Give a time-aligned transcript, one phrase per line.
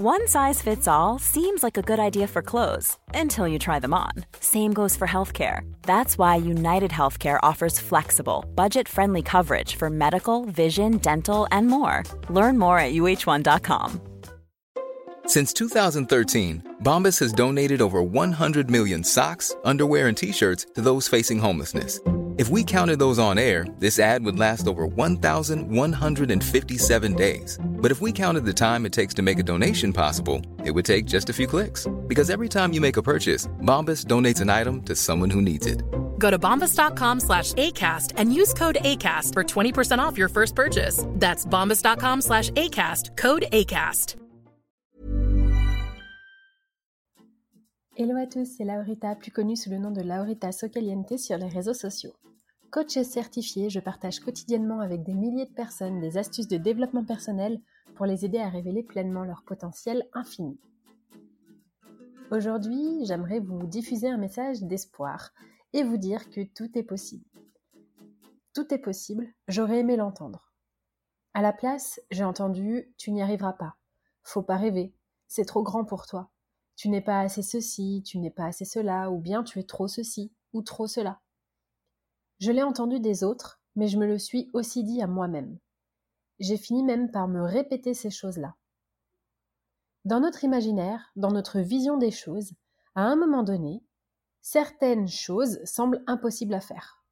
[0.00, 3.92] One size fits all seems like a good idea for clothes until you try them
[3.92, 4.12] on.
[4.38, 5.62] Same goes for healthcare.
[5.82, 12.04] That's why United Healthcare offers flexible, budget friendly coverage for medical, vision, dental, and more.
[12.30, 14.00] Learn more at uh1.com.
[15.26, 21.08] Since 2013, Bombas has donated over 100 million socks, underwear, and t shirts to those
[21.08, 21.98] facing homelessness.
[22.38, 27.58] If we counted those on air, this ad would last over 1,157 days.
[27.80, 30.84] But if we counted the time it takes to make a donation possible, it would
[30.84, 31.86] take just a few clicks.
[32.06, 35.66] Because every time you make a purchase, Bombas donates an item to someone who needs
[35.66, 35.82] it.
[36.18, 41.04] Go to bombas.com slash ACAST and use code ACAST for 20% off your first purchase.
[41.14, 44.16] That's bombas.com slash ACAST, code ACAST.
[48.00, 51.48] Hello à tous, c'est Laurita, plus connue sous le nom de Laurita Socaliente sur les
[51.48, 52.12] réseaux sociaux.
[52.70, 57.60] Coach certifié, je partage quotidiennement avec des milliers de personnes des astuces de développement personnel
[57.94, 60.58] pour les aider à révéler pleinement leur potentiel infini.
[62.30, 65.30] Aujourd'hui, j'aimerais vous diffuser un message d'espoir
[65.72, 67.24] et vous dire que tout est possible.
[68.52, 70.52] Tout est possible, j'aurais aimé l'entendre.
[71.34, 73.76] À la place, j'ai entendu Tu n'y arriveras pas.
[74.22, 74.94] Faut pas rêver.
[75.26, 76.30] C'est trop grand pour toi
[76.78, 79.88] tu n'es pas assez ceci, tu n'es pas assez cela, ou bien tu es trop
[79.88, 81.20] ceci, ou trop cela.
[82.38, 85.58] Je l'ai entendu des autres, mais je me le suis aussi dit à moi-même.
[86.38, 88.54] J'ai fini même par me répéter ces choses-là.
[90.04, 92.52] Dans notre imaginaire, dans notre vision des choses,
[92.94, 93.82] à un moment donné,
[94.40, 97.04] certaines choses semblent impossibles à faire.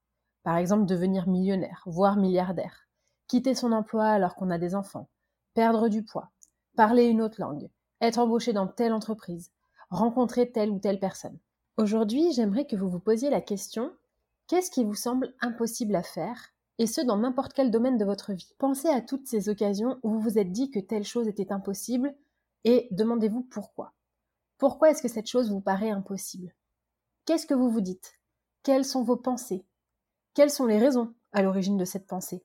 [0.44, 2.88] Par exemple, devenir millionnaire, voire milliardaire,
[3.26, 5.08] quitter son emploi alors qu'on a des enfants,
[5.54, 6.30] perdre du poids,
[6.76, 7.68] parler une autre langue,
[8.00, 9.50] être embauché dans telle entreprise,
[9.90, 11.38] rencontrer telle ou telle personne.
[11.76, 13.92] Aujourd'hui, j'aimerais que vous vous posiez la question
[14.46, 18.32] qu'est-ce qui vous semble impossible à faire et ce dans n'importe quel domaine de votre
[18.32, 18.52] vie?
[18.58, 22.14] Pensez à toutes ces occasions où vous vous êtes dit que telle chose était impossible
[22.64, 23.94] et demandez-vous pourquoi.
[24.58, 26.54] Pourquoi est-ce que cette chose vous paraît impossible?
[27.24, 28.18] Qu'est-ce que vous vous dites?
[28.62, 29.64] Quelles sont vos pensées?
[30.34, 32.44] Quelles sont les raisons à l'origine de cette pensée?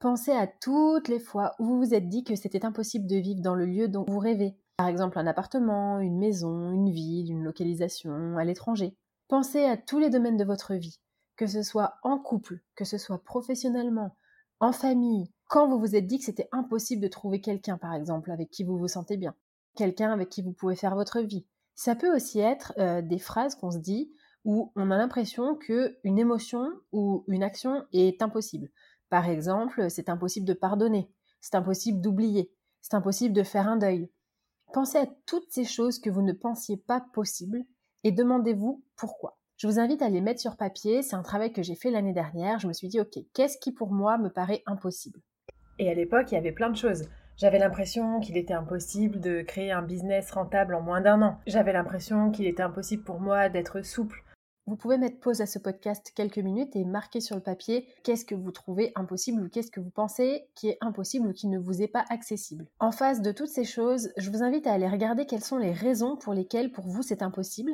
[0.00, 3.40] Pensez à toutes les fois où vous vous êtes dit que c'était impossible de vivre
[3.40, 7.42] dans le lieu dont vous rêvez, par exemple un appartement, une maison, une ville, une
[7.42, 8.94] localisation, à l'étranger.
[9.26, 11.00] Pensez à tous les domaines de votre vie,
[11.38, 14.14] que ce soit en couple, que ce soit professionnellement,
[14.60, 18.30] en famille, quand vous vous êtes dit que c'était impossible de trouver quelqu'un, par exemple,
[18.30, 19.34] avec qui vous vous sentez bien,
[19.74, 21.46] quelqu'un avec qui vous pouvez faire votre vie.
[21.74, 24.12] Ça peut aussi être euh, des phrases qu'on se dit
[24.44, 28.68] où on a l'impression que une émotion ou une action est impossible.
[29.08, 31.10] Par exemple, c'est impossible de pardonner,
[31.40, 34.10] c'est impossible d'oublier, c'est impossible de faire un deuil,
[34.72, 37.64] Pensez à toutes ces choses que vous ne pensiez pas possibles
[38.04, 39.38] et demandez-vous pourquoi.
[39.58, 42.12] Je vous invite à les mettre sur papier, c'est un travail que j'ai fait l'année
[42.12, 45.18] dernière, je me suis dit ok, qu'est-ce qui pour moi me paraît impossible?
[45.80, 47.08] Et à l'époque, il y avait plein de choses.
[47.36, 51.40] J'avais l'impression qu'il était impossible de créer un business rentable en moins d'un an.
[51.48, 54.22] J'avais l'impression qu'il était impossible pour moi d'être souple.
[54.68, 58.24] Vous pouvez mettre pause à ce podcast quelques minutes et marquer sur le papier qu'est-ce
[58.24, 61.58] que vous trouvez impossible ou qu'est-ce que vous pensez qui est impossible ou qui ne
[61.58, 62.68] vous est pas accessible.
[62.78, 65.72] En face de toutes ces choses, je vous invite à aller regarder quelles sont les
[65.72, 67.72] raisons pour lesquelles pour vous c'est impossible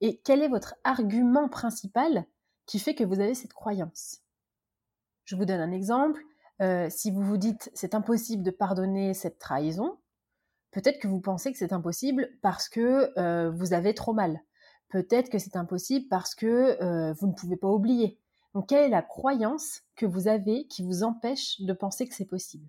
[0.00, 2.24] et quel est votre argument principal
[2.66, 4.20] qui fait que vous avez cette croyance?
[5.24, 6.22] Je vous donne un exemple.
[6.62, 9.98] Euh, si vous vous dites c'est impossible de pardonner cette trahison,
[10.70, 14.40] peut-être que vous pensez que c'est impossible parce que euh, vous avez trop mal
[14.88, 18.20] peut-être que c'est impossible parce que euh, vous ne pouvez pas oublier.
[18.54, 22.24] Donc quelle est la croyance que vous avez qui vous empêche de penser que c'est
[22.24, 22.68] possible?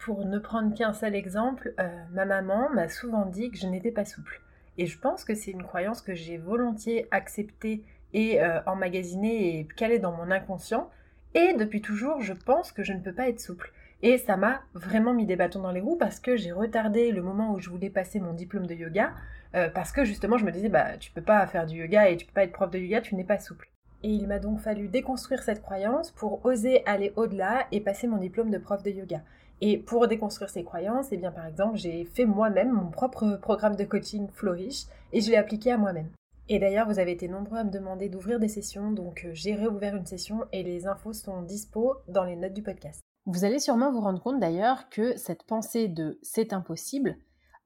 [0.00, 1.72] Pour ne prendre qu'un seul exemple,
[2.10, 4.42] ma maman m'a souvent dit que je n'étais pas souple.
[4.78, 7.82] Et je pense que c'est une croyance que j'ai volontiers acceptée
[8.12, 10.90] et euh, emmagasinée et calée dans mon inconscient.
[11.34, 13.72] Et depuis toujours, je pense que je ne peux pas être souple.
[14.02, 17.22] Et ça m'a vraiment mis des bâtons dans les roues parce que j'ai retardé le
[17.22, 19.14] moment où je voulais passer mon diplôme de yoga
[19.54, 22.16] euh, parce que justement je me disais bah tu peux pas faire du yoga et
[22.16, 23.70] tu peux pas être prof de yoga, tu n'es pas souple.
[24.02, 28.18] Et il m'a donc fallu déconstruire cette croyance pour oser aller au-delà et passer mon
[28.18, 29.22] diplôme de prof de yoga.
[29.60, 33.84] Et pour déconstruire ces croyances, eh par exemple, j'ai fait moi-même mon propre programme de
[33.84, 36.10] coaching Flourish et je l'ai appliqué à moi-même.
[36.48, 39.54] Et d'ailleurs, vous avez été nombreux à me demander d'ouvrir des sessions, donc euh, j'ai
[39.54, 43.00] réouvert une session et les infos sont dispo dans les notes du podcast.
[43.24, 47.16] Vous allez sûrement vous rendre compte d'ailleurs que cette pensée de c'est impossible,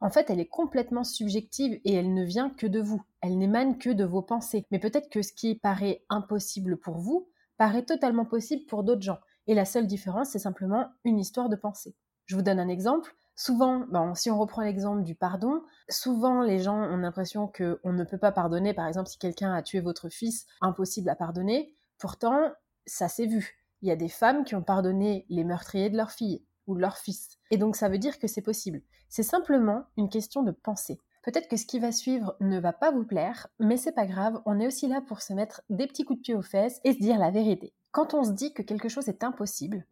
[0.00, 3.02] en fait, elle est complètement subjective et elle ne vient que de vous.
[3.20, 4.64] Elle n'émane que de vos pensées.
[4.70, 9.18] Mais peut-être que ce qui paraît impossible pour vous paraît totalement possible pour d'autres gens.
[9.48, 11.96] Et la seule différence, c'est simplement une histoire de pensée.
[12.26, 13.16] Je vous donne un exemple.
[13.34, 18.04] Souvent, ben, si on reprend l'exemple du pardon, souvent les gens ont l'impression qu'on ne
[18.04, 18.74] peut pas pardonner.
[18.74, 21.72] Par exemple, si quelqu'un a tué votre fils, impossible à pardonner.
[21.98, 22.52] Pourtant,
[22.84, 23.56] ça s'est vu.
[23.80, 26.80] Il y a des femmes qui ont pardonné les meurtriers de leur fille ou de
[26.80, 27.38] leur fils.
[27.50, 28.82] Et donc ça veut dire que c'est possible.
[29.08, 31.00] C'est simplement une question de pensée.
[31.22, 34.40] Peut-être que ce qui va suivre ne va pas vous plaire, mais c'est pas grave,
[34.46, 36.92] on est aussi là pour se mettre des petits coups de pied aux fesses et
[36.92, 37.72] se dire la vérité.
[37.90, 39.86] Quand on se dit que quelque chose est impossible,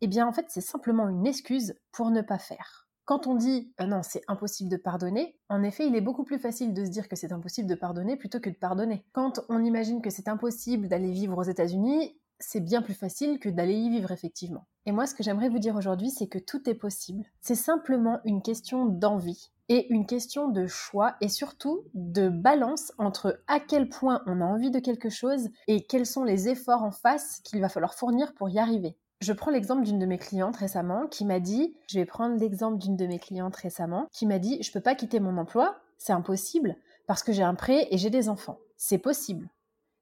[0.00, 2.88] eh bien en fait c'est simplement une excuse pour ne pas faire.
[3.04, 6.38] Quand on dit ah non, c'est impossible de pardonner, en effet, il est beaucoup plus
[6.38, 9.04] facile de se dire que c'est impossible de pardonner plutôt que de pardonner.
[9.12, 13.48] Quand on imagine que c'est impossible d'aller vivre aux États-Unis, c'est bien plus facile que
[13.48, 14.66] d'aller y vivre effectivement.
[14.86, 17.24] Et moi, ce que j'aimerais vous dire aujourd'hui, c'est que tout est possible.
[17.40, 23.40] C'est simplement une question d'envie et une question de choix et surtout de balance entre
[23.46, 26.90] à quel point on a envie de quelque chose et quels sont les efforts en
[26.90, 28.96] face qu'il va falloir fournir pour y arriver.
[29.20, 32.76] Je prends l'exemple d'une de mes clientes récemment qui m'a dit, je vais prendre l'exemple
[32.76, 36.12] d'une de mes clientes récemment qui m'a dit, je peux pas quitter mon emploi, c'est
[36.12, 36.76] impossible
[37.06, 38.58] parce que j'ai un prêt et j'ai des enfants.
[38.76, 39.48] C'est possible.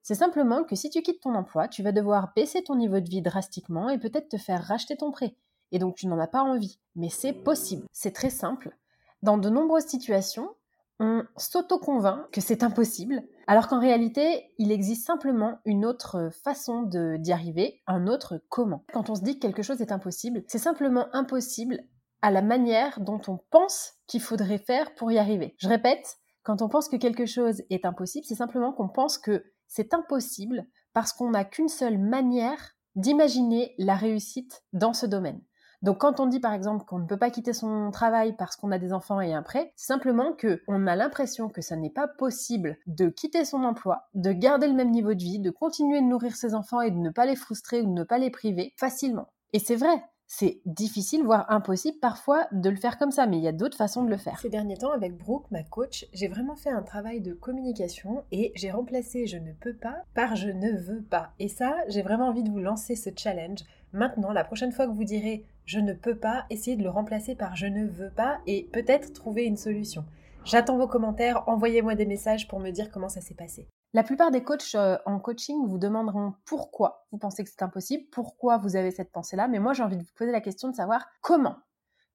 [0.03, 3.09] C'est simplement que si tu quittes ton emploi, tu vas devoir baisser ton niveau de
[3.09, 5.37] vie drastiquement et peut-être te faire racheter ton prêt.
[5.71, 6.79] Et donc tu n'en as pas envie.
[6.97, 7.87] Mais c'est possible.
[7.93, 8.77] C'est très simple.
[9.23, 10.51] Dans de nombreuses situations,
[10.99, 17.33] on s'auto-convainc que c'est impossible, alors qu'en réalité, il existe simplement une autre façon d'y
[17.33, 18.85] arriver, un autre comment.
[18.93, 21.81] Quand on se dit que quelque chose est impossible, c'est simplement impossible
[22.21, 25.57] à la manière dont on pense qu'il faudrait faire pour y arriver.
[25.59, 29.45] Je répète, quand on pense que quelque chose est impossible, c'est simplement qu'on pense que
[29.75, 35.41] c'est impossible parce qu'on n'a qu'une seule manière d'imaginer la réussite dans ce domaine.
[35.81, 38.71] Donc quand on dit par exemple qu'on ne peut pas quitter son travail parce qu'on
[38.71, 42.07] a des enfants et un prêt, simplement que on a l'impression que ça n'est pas
[42.07, 46.07] possible de quitter son emploi, de garder le même niveau de vie, de continuer de
[46.07, 48.75] nourrir ses enfants et de ne pas les frustrer ou de ne pas les priver
[48.77, 49.33] facilement.
[49.55, 50.05] Et c'est vrai,
[50.35, 53.77] c'est difficile, voire impossible parfois de le faire comme ça, mais il y a d'autres
[53.77, 54.39] façons de le faire.
[54.41, 58.51] Ces derniers temps, avec Brooke, ma coach, j'ai vraiment fait un travail de communication et
[58.55, 61.33] j'ai remplacé je ne peux pas par je ne veux pas.
[61.39, 63.59] Et ça, j'ai vraiment envie de vous lancer ce challenge.
[63.93, 67.35] Maintenant, la prochaine fois que vous direz je ne peux pas, essayez de le remplacer
[67.35, 70.03] par je ne veux pas et peut-être trouver une solution.
[70.47, 73.69] J'attends vos commentaires, envoyez-moi des messages pour me dire comment ça s'est passé.
[73.95, 78.09] La plupart des coachs euh, en coaching vous demanderont pourquoi vous pensez que c'est impossible,
[78.11, 80.75] pourquoi vous avez cette pensée-là, mais moi j'ai envie de vous poser la question de
[80.75, 81.57] savoir comment.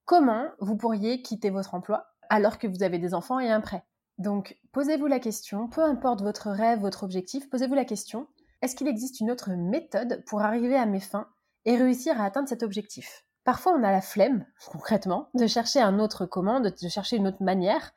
[0.05, 3.85] Comment vous pourriez quitter votre emploi alors que vous avez des enfants et un prêt?
[4.17, 8.27] Donc posez-vous la question, peu importe votre rêve, votre objectif, posez-vous la question,
[8.63, 11.29] est-ce qu'il existe une autre méthode pour arriver à mes fins
[11.65, 13.23] et réussir à atteindre cet objectif?
[13.43, 17.43] Parfois on a la flemme, concrètement, de chercher un autre comment, de chercher une autre
[17.43, 17.91] manière,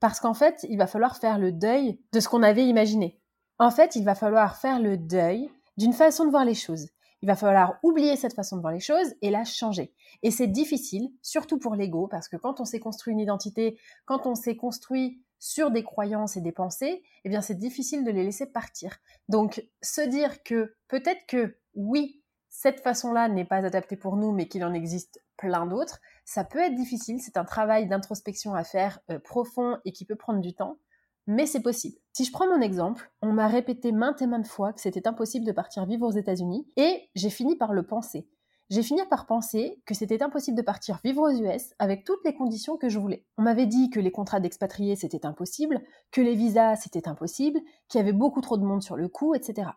[0.00, 3.20] parce qu'en fait il va falloir faire le deuil de ce qu'on avait imaginé.
[3.58, 6.88] En fait, il va falloir faire le deuil d'une façon de voir les choses.
[7.22, 9.92] Il va falloir oublier cette façon de voir les choses et la changer.
[10.22, 14.26] Et c'est difficile, surtout pour l'ego, parce que quand on s'est construit une identité, quand
[14.26, 18.24] on s'est construit sur des croyances et des pensées, eh bien c'est difficile de les
[18.24, 18.98] laisser partir.
[19.28, 24.48] Donc se dire que peut-être que oui, cette façon-là n'est pas adaptée pour nous, mais
[24.48, 27.20] qu'il en existe plein d'autres, ça peut être difficile.
[27.20, 30.78] C'est un travail d'introspection à faire euh, profond et qui peut prendre du temps
[31.26, 31.96] mais c'est possible.
[32.12, 35.46] Si je prends mon exemple, on m'a répété maintes et maintes fois que c'était impossible
[35.46, 38.28] de partir vivre aux États-Unis, et j'ai fini par le penser.
[38.68, 42.34] J'ai fini par penser que c'était impossible de partir vivre aux US avec toutes les
[42.34, 43.24] conditions que je voulais.
[43.38, 45.80] On m'avait dit que les contrats d'expatriés c'était impossible,
[46.10, 49.34] que les visas c'était impossible, qu'il y avait beaucoup trop de monde sur le coup,
[49.36, 49.70] etc.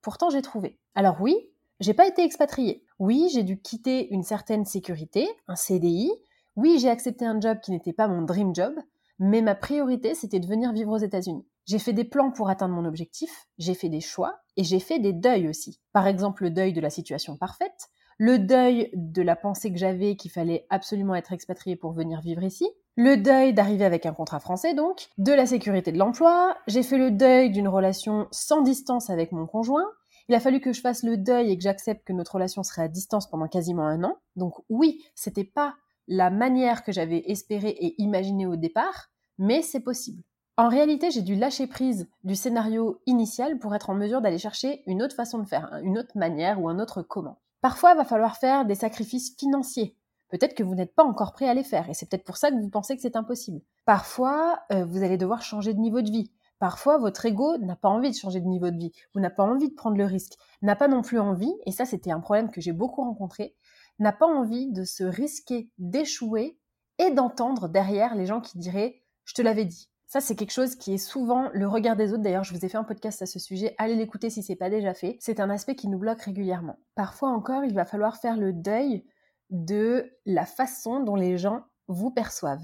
[0.00, 0.78] Pourtant j'ai trouvé.
[0.94, 1.36] Alors oui,
[1.80, 2.84] j'ai pas été expatriée.
[3.00, 6.12] Oui, j'ai dû quitter une certaine sécurité, un CDI.
[6.54, 8.74] Oui, j'ai accepté un job qui n'était pas mon dream job,
[9.18, 11.46] mais ma priorité, c'était de venir vivre aux États-Unis.
[11.66, 14.98] J'ai fait des plans pour atteindre mon objectif, j'ai fait des choix et j'ai fait
[14.98, 15.80] des deuils aussi.
[15.92, 20.16] Par exemple, le deuil de la situation parfaite, le deuil de la pensée que j'avais
[20.16, 24.40] qu'il fallait absolument être expatrié pour venir vivre ici, le deuil d'arriver avec un contrat
[24.40, 29.10] français donc, de la sécurité de l'emploi, j'ai fait le deuil d'une relation sans distance
[29.10, 29.86] avec mon conjoint,
[30.28, 32.82] il a fallu que je fasse le deuil et que j'accepte que notre relation serait
[32.82, 34.16] à distance pendant quasiment un an.
[34.34, 35.74] Donc oui, c'était pas
[36.08, 40.22] la manière que j'avais espéré et imaginé au départ, mais c'est possible.
[40.56, 44.82] En réalité, j'ai dû lâcher prise du scénario initial pour être en mesure d'aller chercher
[44.86, 47.38] une autre façon de faire, une autre manière ou un autre comment.
[47.60, 49.94] Parfois, il va falloir faire des sacrifices financiers.
[50.28, 52.50] Peut-être que vous n'êtes pas encore prêt à les faire et c'est peut-être pour ça
[52.50, 53.60] que vous pensez que c'est impossible.
[53.84, 56.30] Parfois, euh, vous allez devoir changer de niveau de vie.
[56.58, 59.42] Parfois, votre ego n'a pas envie de changer de niveau de vie, ou n'a pas
[59.42, 60.32] envie de prendre le risque,
[60.62, 63.54] n'a pas non plus envie, et ça c'était un problème que j'ai beaucoup rencontré,
[63.98, 66.58] n'a pas envie de se risquer d'échouer
[66.98, 69.90] et d'entendre derrière les gens qui diraient je te l'avais dit.
[70.06, 72.22] Ça, c'est quelque chose qui est souvent le regard des autres.
[72.22, 73.74] D'ailleurs, je vous ai fait un podcast à ce sujet.
[73.76, 75.16] Allez l'écouter si c'est pas déjà fait.
[75.20, 76.78] C'est un aspect qui nous bloque régulièrement.
[76.94, 79.04] Parfois encore, il va falloir faire le deuil
[79.50, 82.62] de la façon dont les gens vous perçoivent.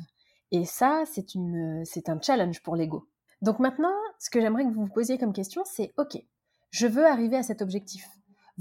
[0.53, 1.27] Et ça, c'est
[1.85, 3.09] c'est un challenge pour l'ego.
[3.41, 6.17] Donc maintenant, ce que j'aimerais que vous vous posiez comme question, c'est OK,
[6.71, 8.07] je veux arriver à cet objectif.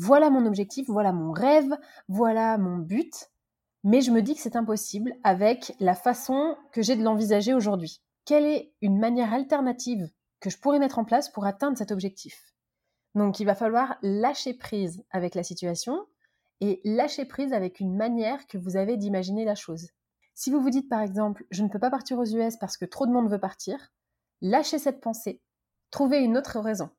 [0.01, 1.77] Voilà mon objectif, voilà mon rêve,
[2.07, 3.29] voilà mon but,
[3.83, 8.01] mais je me dis que c'est impossible avec la façon que j'ai de l'envisager aujourd'hui
[8.25, 12.53] quelle est une manière alternative que je pourrais mettre en place pour atteindre cet objectif?
[13.15, 16.05] Donc il va falloir lâcher prise avec la situation
[16.61, 19.89] et lâcher prise avec une manière que vous avez d'imaginer la chose.
[20.33, 22.85] Si vous vous dites par exemple je ne peux pas partir aux US parce que
[22.85, 23.91] trop de monde veut partir,
[24.41, 25.41] lâchez cette pensée,
[25.89, 26.89] trouvez une autre raison.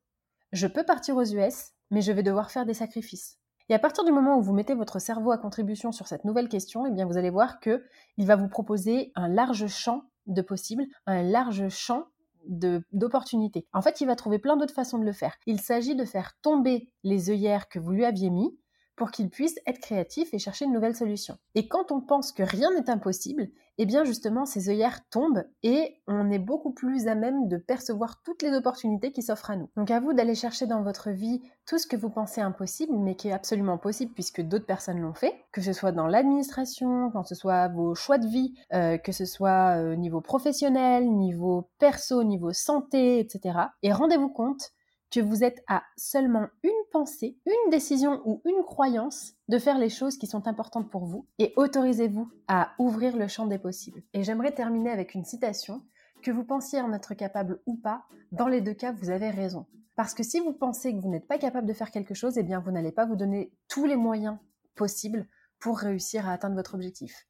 [0.53, 3.39] Je peux partir aux US, mais je vais devoir faire des sacrifices.
[3.69, 6.49] Et à partir du moment où vous mettez votre cerveau à contribution sur cette nouvelle
[6.49, 7.85] question, eh bien vous allez voir que
[8.17, 12.07] il va vous proposer un large champ de possibles, un large champ
[12.49, 13.69] d'opportunités.
[13.73, 15.37] En fait, il va trouver plein d'autres façons de le faire.
[15.47, 18.59] Il s'agit de faire tomber les œillères que vous lui aviez mis
[18.97, 21.39] pour qu'il puisse être créatif et chercher une nouvelle solution.
[21.55, 25.97] Et quand on pense que rien n'est impossible, eh bien justement ces œillères tombent et
[26.07, 29.71] on est beaucoup plus à même de percevoir toutes les opportunités qui s'offrent à nous.
[29.77, 33.15] Donc à vous d'aller chercher dans votre vie tout ce que vous pensez impossible mais
[33.15, 37.25] qui est absolument possible puisque d'autres personnes l'ont fait, que ce soit dans l'administration, quand
[37.25, 41.71] ce soit vos choix de vie, euh, que ce soit au euh, niveau professionnel, niveau
[41.79, 43.59] perso, niveau santé, etc.
[43.83, 44.73] Et rendez-vous compte
[45.13, 49.91] que vous êtes à seulement une pensée, une décision ou une croyance de faire les
[49.91, 54.03] choses qui sont importantes pour vous et autorisez-vous à ouvrir le champ des possibles.
[54.15, 55.83] Et j'aimerais terminer avec une citation.
[56.23, 59.67] Que vous pensiez en être capable ou pas, dans les deux cas, vous avez raison.
[59.97, 62.45] Parce que si vous pensez que vous n'êtes pas capable de faire quelque chose, eh
[62.45, 64.39] bien, vous n'allez pas vous donner tous les moyens
[64.77, 65.27] possibles
[65.59, 67.27] pour réussir à atteindre votre objectif.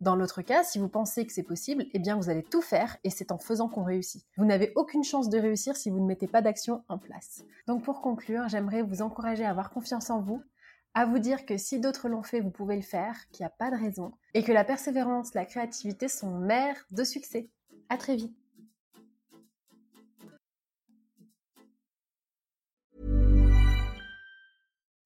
[0.00, 2.96] Dans l'autre cas, si vous pensez que c'est possible, eh bien vous allez tout faire
[3.04, 4.24] et c'est en faisant qu'on réussit.
[4.38, 7.44] Vous n'avez aucune chance de réussir si vous ne mettez pas d'action en place.
[7.66, 10.42] Donc pour conclure, j'aimerais vous encourager à avoir confiance en vous,
[10.94, 13.50] à vous dire que si d'autres l'ont fait, vous pouvez le faire, qu'il n'y a
[13.50, 17.50] pas de raison, et que la persévérance, la créativité sont mères de succès.
[17.90, 18.39] À très vite.